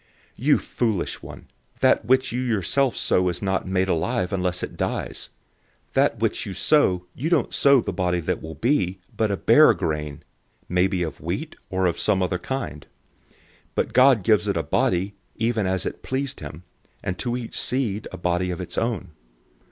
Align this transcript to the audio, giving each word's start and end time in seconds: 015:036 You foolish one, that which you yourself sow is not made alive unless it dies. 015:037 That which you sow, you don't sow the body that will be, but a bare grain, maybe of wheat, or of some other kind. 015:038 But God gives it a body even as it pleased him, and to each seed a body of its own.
015:036 0.35 0.45
You 0.47 0.57
foolish 0.57 1.21
one, 1.21 1.47
that 1.79 2.03
which 2.05 2.31
you 2.31 2.41
yourself 2.41 2.95
sow 2.95 3.29
is 3.29 3.39
not 3.43 3.67
made 3.67 3.87
alive 3.87 4.33
unless 4.33 4.63
it 4.63 4.75
dies. 4.75 5.29
015:037 5.89 5.93
That 5.93 6.17
which 6.19 6.45
you 6.47 6.53
sow, 6.55 7.05
you 7.13 7.29
don't 7.29 7.53
sow 7.53 7.81
the 7.81 7.93
body 7.93 8.19
that 8.19 8.41
will 8.41 8.55
be, 8.55 8.97
but 9.15 9.29
a 9.29 9.37
bare 9.37 9.75
grain, 9.75 10.23
maybe 10.67 11.03
of 11.03 11.21
wheat, 11.21 11.55
or 11.69 11.85
of 11.85 11.99
some 11.99 12.23
other 12.23 12.39
kind. 12.39 12.87
015:038 13.29 13.35
But 13.75 13.93
God 13.93 14.23
gives 14.23 14.47
it 14.47 14.57
a 14.57 14.63
body 14.63 15.13
even 15.35 15.67
as 15.67 15.85
it 15.85 16.01
pleased 16.01 16.39
him, 16.39 16.63
and 17.03 17.19
to 17.19 17.37
each 17.37 17.59
seed 17.61 18.07
a 18.11 18.17
body 18.17 18.49
of 18.49 18.59
its 18.59 18.79
own. 18.79 19.11